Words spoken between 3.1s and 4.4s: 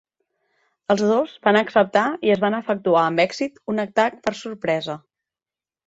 amb èxit un atac per